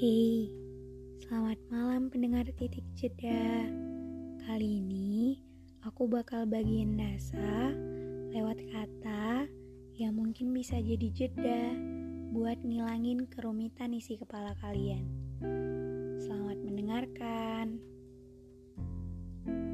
[0.00, 0.48] Hei,
[1.28, 3.68] selamat malam pendengar titik jeda.
[4.48, 5.36] Kali ini
[5.84, 7.76] aku bakal bagiin rasa
[8.32, 9.44] lewat kata
[10.00, 11.76] yang mungkin bisa jadi jeda
[12.32, 15.04] buat ngilangin kerumitan isi kepala kalian.
[16.16, 17.76] Selamat mendengarkan.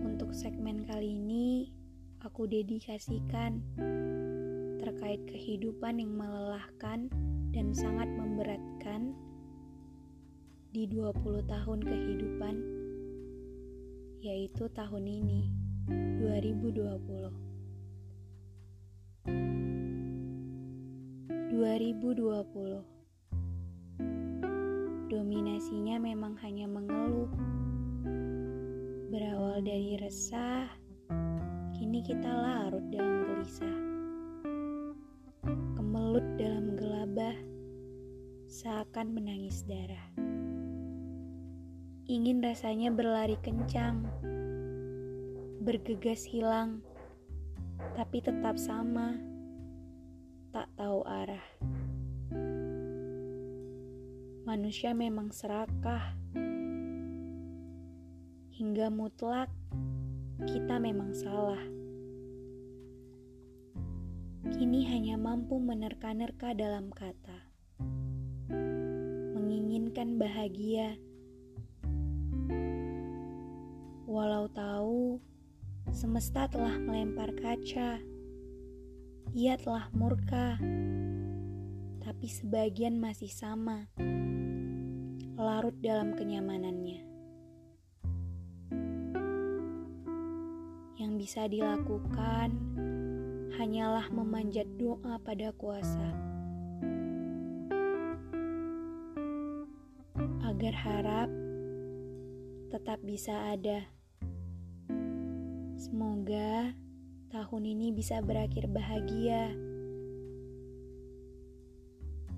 [0.03, 1.71] Untuk segmen kali ini,
[2.27, 3.63] aku dedikasikan
[4.83, 7.15] terkait kehidupan yang melelahkan
[7.55, 9.15] dan sangat memberatkan
[10.77, 12.55] di 20 tahun kehidupan,
[14.21, 15.49] yaitu tahun ini,
[16.21, 17.33] 2020.
[21.57, 22.85] 2020
[25.09, 27.33] Dominasinya memang hanya mengeluh.
[29.09, 30.69] Berawal dari resah
[31.73, 33.79] Kini kita larut dalam gelisah.
[35.73, 37.33] Kemelut dalam gelabah
[38.45, 40.37] Seakan menangis darah
[42.07, 44.07] Ingin rasanya berlari kencang,
[45.59, 46.79] bergegas hilang,
[47.99, 49.19] tapi tetap sama,
[50.55, 51.43] tak tahu arah.
[54.47, 56.15] Manusia memang serakah,
[58.55, 59.51] hingga mutlak
[60.47, 61.59] kita memang salah.
[64.55, 67.51] Kini hanya mampu menerka-nerka dalam kata,
[69.35, 70.95] menginginkan bahagia
[74.17, 75.21] Walau tahu
[75.93, 78.01] semesta telah melempar kaca,
[79.37, 80.57] ia telah murka,
[82.01, 83.85] tapi sebagian masih sama,
[85.37, 87.05] larut dalam kenyamanannya.
[90.97, 92.57] Yang bisa dilakukan
[93.61, 96.09] hanyalah memanjat doa pada kuasa.
[100.41, 101.29] Agar harap
[102.73, 103.96] tetap bisa ada.
[105.87, 106.75] Semoga
[107.31, 109.55] tahun ini bisa berakhir bahagia.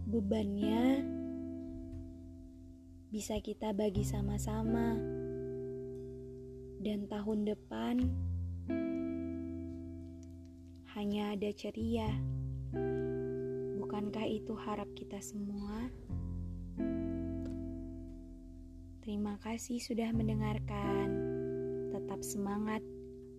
[0.05, 1.01] Bebannya
[3.09, 5.01] bisa kita bagi sama-sama,
[6.85, 7.97] dan tahun depan
[10.93, 12.13] hanya ada ceria.
[13.81, 15.89] Bukankah itu harap kita semua?
[19.01, 21.09] Terima kasih sudah mendengarkan.
[21.97, 22.85] Tetap semangat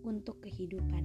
[0.05, 1.03] untuk kehidupan.